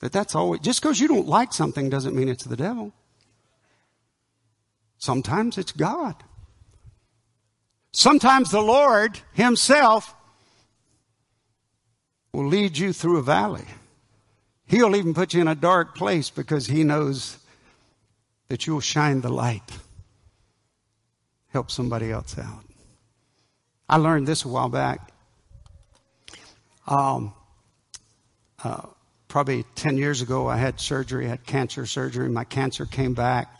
[0.00, 2.92] that that's always, just because you don't like something doesn't mean it's the devil.
[4.98, 6.16] Sometimes it's God.
[7.92, 10.14] Sometimes the Lord Himself
[12.32, 13.64] will lead you through a valley.
[14.66, 17.38] He'll even put you in a dark place because He knows
[18.48, 19.78] that you'll shine the light.
[21.48, 22.64] Help somebody else out.
[23.88, 25.10] I learned this a while back.
[26.86, 27.32] Um,
[28.62, 28.82] uh,
[29.28, 32.28] probably 10 years ago, I had surgery, I had cancer surgery.
[32.28, 33.54] My cancer came back.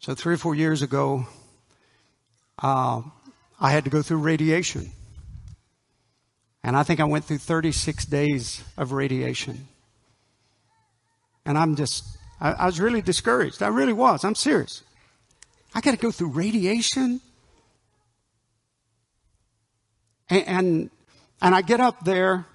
[0.00, 1.26] So, three or four years ago,
[2.62, 3.02] uh,
[3.60, 4.92] I had to go through radiation.
[6.62, 9.68] And I think I went through 36 days of radiation.
[11.44, 12.04] And I'm just,
[12.40, 13.62] I, I was really discouraged.
[13.62, 14.24] I really was.
[14.24, 14.82] I'm serious.
[15.74, 17.20] I got to go through radiation.
[20.28, 20.90] And, and,
[21.40, 22.46] and I get up there.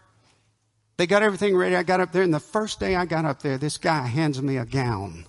[0.97, 1.75] They got everything ready.
[1.75, 4.39] I got up there, and the first day I got up there, this guy hands
[4.41, 5.25] me a gown.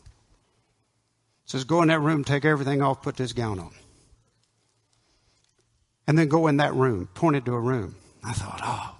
[1.47, 3.71] Says, go in that room, take everything off, put this gown on
[6.07, 7.97] and then go in that room, pointed to a room.
[8.23, 8.97] I thought, oh,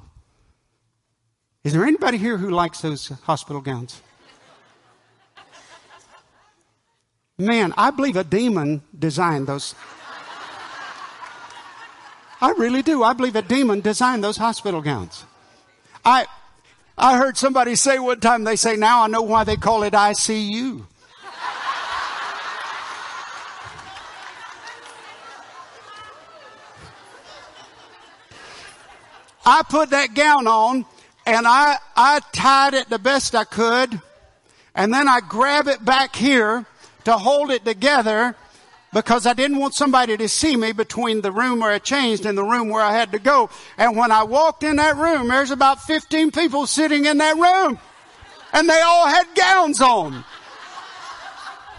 [1.65, 4.03] is there anybody here who likes those hospital gowns?
[7.39, 9.75] Man, I believe a demon designed those.
[12.41, 13.03] I really do.
[13.03, 15.25] I believe a demon designed those hospital gowns.
[16.05, 16.27] I,
[16.99, 19.95] I heard somebody say one time, they say, now I know why they call it
[19.95, 20.87] ICU.
[29.45, 30.85] I put that gown on
[31.27, 34.01] and I, I tied it the best I could.
[34.75, 36.67] And then I grab it back here
[37.05, 38.35] to hold it together
[38.93, 42.37] because I didn't want somebody to see me between the room where I changed and
[42.39, 43.51] the room where I had to go.
[43.77, 47.79] And when I walked in that room, there's about 15 people sitting in that room
[48.53, 50.25] and they all had gowns on.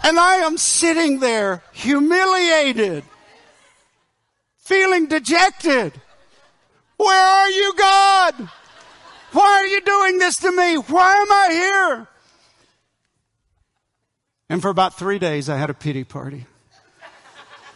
[0.04, 3.02] And I am sitting there humiliated
[4.66, 5.92] feeling dejected.
[6.96, 8.48] Where are you, God?
[9.32, 10.76] Why are you doing this to me?
[10.76, 12.08] Why am I here?
[14.48, 16.46] And for about three days, I had a pity party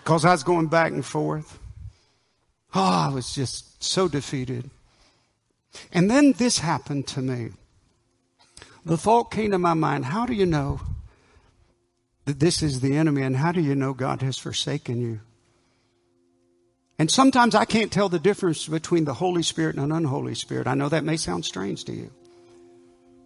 [0.03, 1.59] because I was going back and forth.
[2.75, 4.71] Oh, I was just so defeated.
[5.93, 7.51] And then this happened to me.
[8.85, 10.81] The thought came to my mind how do you know
[12.25, 15.21] that this is the enemy, and how do you know God has forsaken you?
[17.01, 20.67] And sometimes I can't tell the difference between the Holy Spirit and an unholy spirit.
[20.67, 22.11] I know that may sound strange to you.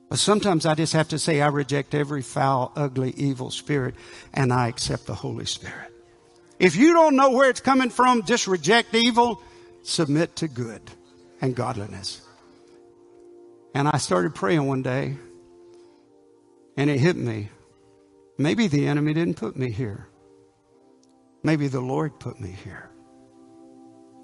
[0.09, 3.97] But sometimes I just have to say, I reject every foul, ugly, evil spirit,
[4.33, 5.93] and I accept the Holy Spirit.
[6.61, 9.43] If you don't know where it's coming from, just reject evil,
[9.83, 10.81] submit to good
[11.41, 12.23] and godliness.
[13.75, 15.17] And I started praying one day,
[16.77, 17.49] and it hit me.
[18.39, 20.07] Maybe the enemy didn't put me here.
[21.43, 22.89] Maybe the Lord put me here.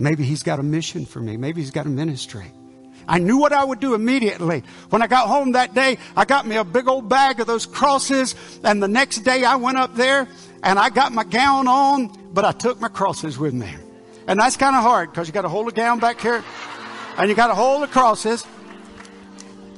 [0.01, 1.37] Maybe He's got a mission for me.
[1.37, 2.47] Maybe He's got a ministry.
[3.07, 4.63] I knew what I would do immediately.
[4.89, 7.67] When I got home that day, I got me a big old bag of those
[7.67, 10.29] crosses, and the next day I went up there
[10.63, 13.73] and I got my gown on, but I took my crosses with me.
[14.27, 16.45] And that's kind of hard because you got to hold the gown back here
[17.19, 18.47] and you got to hold the crosses.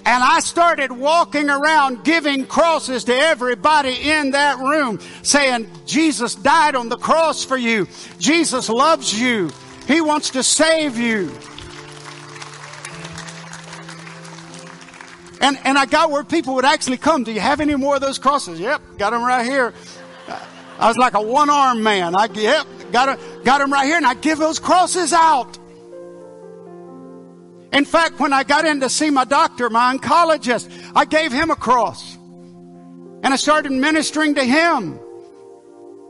[0.05, 6.75] And I started walking around giving crosses to everybody in that room saying, Jesus died
[6.75, 7.87] on the cross for you.
[8.19, 9.51] Jesus loves you.
[9.87, 11.31] He wants to save you.
[15.41, 17.25] And, and I got where people would actually come.
[17.25, 18.61] Do you have any more of those crosses?
[18.61, 19.75] Yep, got them right here.
[20.79, 22.15] I was like a one armed man.
[22.15, 23.97] I, yep, got got them right here.
[23.97, 25.59] And I give those crosses out.
[27.73, 31.51] In fact, when I got in to see my doctor, my oncologist, I gave him
[31.51, 32.17] a cross.
[33.23, 34.99] And I started ministering to him.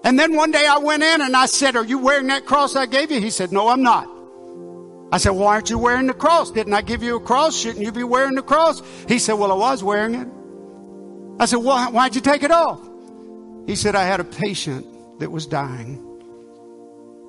[0.04, 2.74] And then one day I went in and I said, Are you wearing that cross
[2.74, 3.20] I gave you?
[3.20, 4.08] He said, No, I'm not.
[5.12, 6.50] I said, Why aren't you wearing the cross?
[6.50, 7.56] Didn't I give you a cross?
[7.56, 8.82] Shouldn't you be wearing the cross?
[9.06, 10.28] He said, Well, I was wearing it.
[11.38, 12.80] I said, Well, why'd you take it off?
[13.66, 14.86] He said, I had a patient
[15.20, 16.08] that was dying.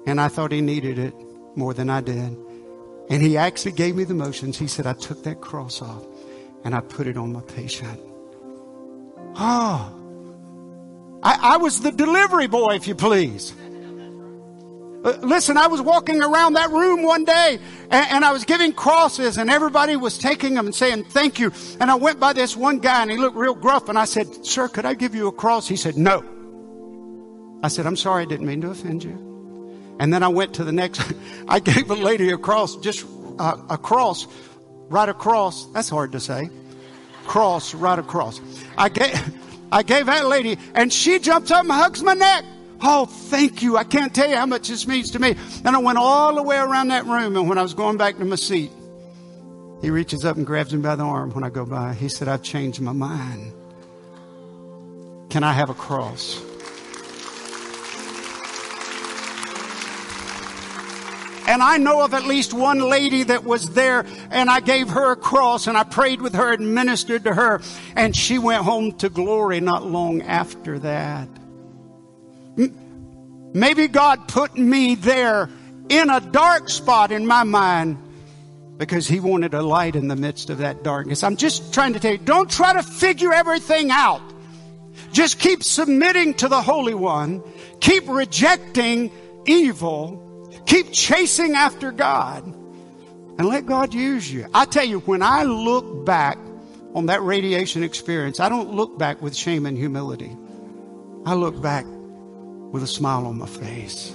[0.08, 1.14] And I thought he needed it
[1.56, 2.38] more than I did.
[3.10, 4.58] And he actually gave me the motions.
[4.58, 6.04] He said, I took that cross off
[6.64, 8.00] and I put it on my patient.
[9.36, 9.92] Oh,
[11.24, 13.54] I, I was the delivery boy, if you please.
[15.04, 17.60] Uh, listen, I was walking around that room one day
[17.90, 21.52] and, and, I was giving crosses and everybody was taking them and saying thank you.
[21.82, 24.46] And I went by this one guy and he looked real gruff and I said,
[24.46, 25.68] sir, could I give you a cross?
[25.68, 26.24] He said, no.
[27.64, 28.24] I said, I'm sorry.
[28.24, 29.96] I didn't mean to offend you.
[30.00, 31.02] And then I went to the next,
[31.50, 33.06] I gave a lady a cross, just
[33.40, 34.28] uh, a cross,
[34.90, 35.66] right across.
[35.68, 36.50] That's hard to say.
[37.26, 38.40] Cross, right across.
[38.78, 39.14] I gave,
[39.74, 42.46] I gave that lady and she jumps up and hugs my neck.
[42.80, 43.76] Oh, thank you.
[43.76, 45.36] I can't tell you how much this means to me.
[45.66, 47.36] And I went all the way around that room.
[47.36, 48.72] And when I was going back to my seat,
[49.82, 51.94] he reaches up and grabs me by the arm when I go by.
[51.94, 53.52] He said, I've changed my mind.
[55.30, 56.40] Can I have a cross?
[61.46, 65.12] And I know of at least one lady that was there and I gave her
[65.12, 67.62] a cross and I prayed with her and ministered to her
[67.96, 71.28] and she went home to glory not long after that.
[73.54, 75.50] Maybe God put me there
[75.90, 77.98] in a dark spot in my mind
[78.78, 81.24] because he wanted a light in the midst of that darkness.
[81.24, 84.22] I'm just trying to tell you, don't try to figure everything out.
[85.12, 87.44] Just keep submitting to the Holy One.
[87.80, 89.12] Keep rejecting
[89.46, 90.23] evil.
[90.66, 94.48] Keep chasing after God and let God use you.
[94.54, 96.38] I tell you, when I look back
[96.94, 100.36] on that radiation experience, I don't look back with shame and humility.
[101.26, 104.14] I look back with a smile on my face.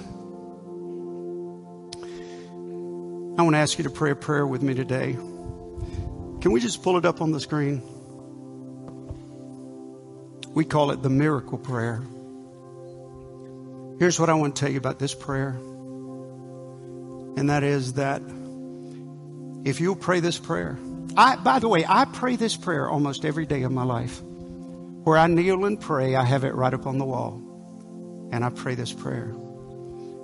[3.37, 5.13] I want to ask you to pray a prayer with me today.
[6.41, 7.81] Can we just pull it up on the screen?
[10.53, 12.01] We call it the miracle prayer.
[13.99, 15.57] Here's what I want to tell you about this prayer.
[17.37, 18.21] And that is that
[19.65, 20.77] if you'll pray this prayer,
[21.15, 24.21] I, by the way, I pray this prayer almost every day of my life.
[24.21, 27.41] Where I kneel and pray, I have it right up on the wall
[28.31, 29.33] and I pray this prayer.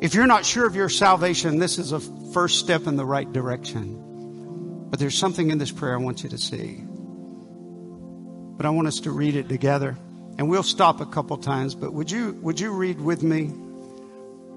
[0.02, 2.00] If you're not sure of your salvation, this is a
[2.34, 4.88] first step in the right direction.
[4.90, 6.84] But there's something in this prayer I want you to see.
[8.58, 9.98] But I want us to read it together.
[10.38, 13.52] And we'll stop a couple times, but would you would you read with me?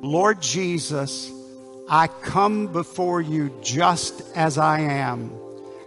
[0.01, 1.31] Lord Jesus,
[1.91, 5.33] I come before you just as I am.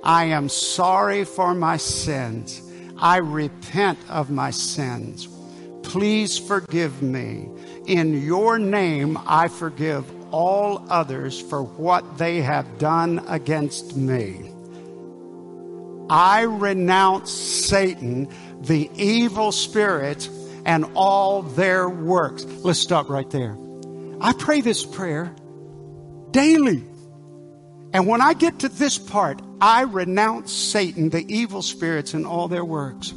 [0.03, 2.59] I am sorry for my sins.
[2.97, 5.27] I repent of my sins.
[5.83, 7.49] Please forgive me.
[7.85, 14.51] In your name, I forgive all others for what they have done against me.
[16.09, 18.27] I renounce Satan,
[18.61, 20.29] the evil spirits,
[20.65, 22.45] and all their works.
[22.45, 23.55] Let's stop right there.
[24.19, 25.35] I pray this prayer
[26.31, 26.83] daily.
[27.93, 32.47] And when I get to this part, I renounce Satan, the evil spirits, and all
[32.47, 33.13] their works.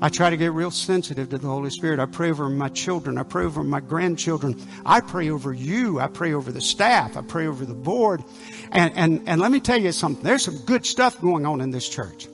[0.00, 2.00] I try to get real sensitive to the Holy Spirit.
[2.00, 3.16] I pray over my children.
[3.16, 4.60] I pray over my grandchildren.
[4.84, 6.00] I pray over you.
[6.00, 7.16] I pray over the staff.
[7.16, 8.22] I pray over the board.
[8.72, 10.22] And, and, and let me tell you something.
[10.22, 12.26] There's some good stuff going on in this church.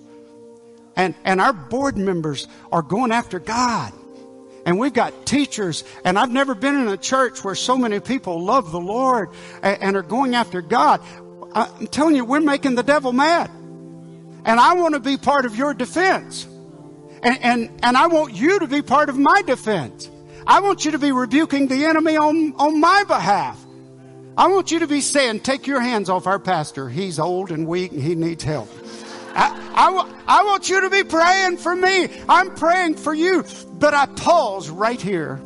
[0.96, 3.92] And, and our board members are going after God.
[4.66, 8.44] And we've got teachers, and I've never been in a church where so many people
[8.44, 9.30] love the Lord
[9.62, 11.00] and, are going after God.
[11.52, 13.50] I'm telling you, we're making the devil mad.
[14.44, 16.46] And I want to be part of your defense.
[17.22, 20.10] And, and, and I want you to be part of my defense.
[20.46, 23.58] I want you to be rebuking the enemy on, on my behalf.
[24.36, 26.88] I want you to be saying, take your hands off our pastor.
[26.88, 28.68] He's old and weak and he needs help.
[29.34, 32.08] I, I, want you to be praying for me.
[32.28, 33.44] I'm praying for you.
[33.72, 35.40] But I pause right here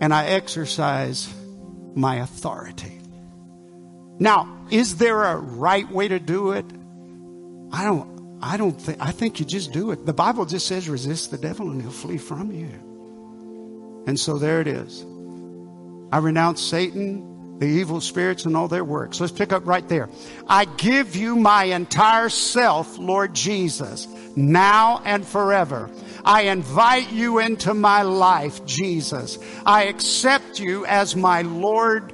[0.00, 1.32] and I exercise
[1.94, 2.98] my authority.
[4.18, 6.66] Now, is there a right way to do it?
[7.72, 10.06] I don't I don't think, I think you just do it.
[10.06, 12.70] The Bible just says resist the devil and he'll flee from you.
[14.06, 15.04] And so there it is.
[16.12, 19.20] I renounce Satan, the evil spirits, and all their works.
[19.20, 20.08] Let's pick up right there.
[20.48, 24.06] I give you my entire self, Lord Jesus,
[24.36, 25.90] now and forever.
[26.24, 29.38] I invite you into my life, Jesus.
[29.64, 32.12] I accept you as my Lord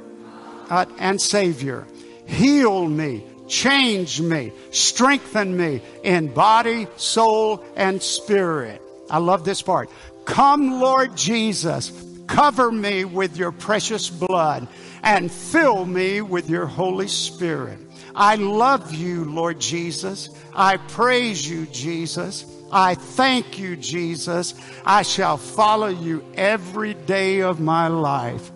[0.70, 1.86] uh, and Savior.
[2.26, 8.80] Heal me change me, strengthen me in body, soul, and spirit.
[9.10, 9.90] I love this part.
[10.24, 11.92] Come, Lord Jesus,
[12.26, 14.66] cover me with your precious blood
[15.04, 17.78] and fill me with your Holy Spirit.
[18.14, 20.30] I love you, Lord Jesus.
[20.54, 22.46] I praise you, Jesus.
[22.72, 24.54] I thank you, Jesus.
[24.84, 28.50] I shall follow you every day of my life.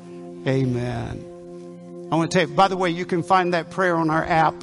[0.46, 2.08] Amen.
[2.10, 4.24] I want to tell you, by the way, you can find that prayer on our
[4.24, 4.54] app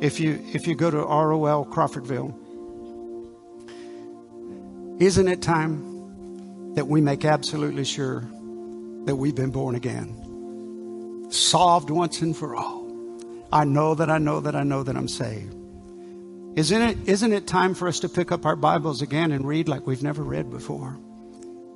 [0.00, 2.34] if you if you go to ROL Crawfordville.
[5.00, 8.20] Isn't it time that we make absolutely sure
[9.04, 10.27] that we've been born again?
[11.28, 12.86] Solved once and for all.
[13.52, 15.54] I know that I know that I know that I'm saved.
[16.56, 19.68] Isn't it, isn't it time for us to pick up our Bibles again and read
[19.68, 20.98] like we've never read before?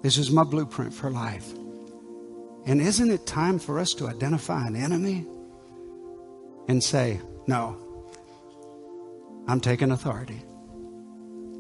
[0.03, 1.53] This is my blueprint for life.
[2.67, 5.27] And isn't it time for us to identify an enemy
[6.69, 7.77] and say, no,
[9.47, 10.43] I'm taking authority.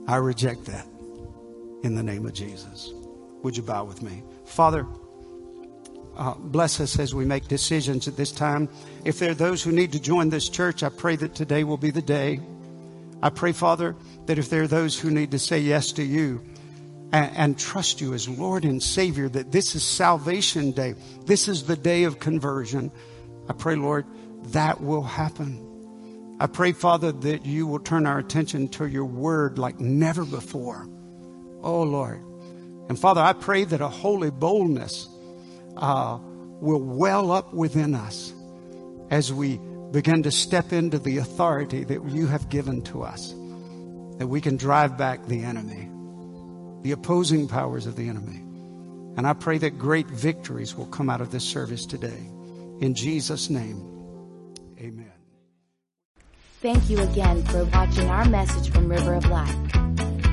[0.07, 0.87] I reject that
[1.83, 2.93] in the name of Jesus.
[3.43, 4.23] Would you bow with me?
[4.45, 4.87] Father,
[6.17, 8.69] uh, bless us as we make decisions at this time.
[9.05, 11.77] If there are those who need to join this church, I pray that today will
[11.77, 12.41] be the day.
[13.23, 13.97] I pray, Father,
[14.27, 16.43] that if there are those who need to say yes to you
[17.13, 20.95] and, and trust you as Lord and Savior, that this is salvation day.
[21.25, 22.91] This is the day of conversion.
[23.49, 24.07] I pray, Lord,
[24.47, 25.69] that will happen.
[26.41, 30.89] I pray, Father, that you will turn our attention to your word like never before.
[31.63, 32.21] Oh, Lord.
[32.89, 35.09] And Father, I pray that a holy boldness
[35.77, 36.19] uh,
[36.61, 38.33] will well up within us
[39.11, 39.61] as we
[39.91, 43.31] begin to step into the authority that you have given to us,
[44.19, 45.91] that we can drive back the enemy,
[46.83, 48.39] the opposing powers of the enemy.
[49.17, 52.31] And I pray that great victories will come out of this service today.
[52.81, 53.89] In Jesus' name.
[54.79, 55.13] Amen.
[56.61, 59.55] Thank you again for watching our message from River of Life.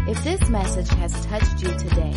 [0.07, 2.15] If this message has touched you today,